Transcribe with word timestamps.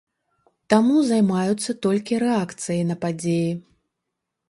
Таму 0.73 0.95
займаюцца 1.09 1.77
толькі 1.85 2.21
рэакцыяй 2.25 2.83
на 2.93 3.01
падзеі. 3.07 3.49